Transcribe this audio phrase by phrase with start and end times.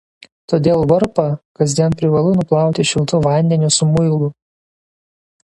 [0.51, 1.25] Todėl varpą
[1.59, 4.33] kasdien privalu nuplauti šiltu vandeniu su muilu.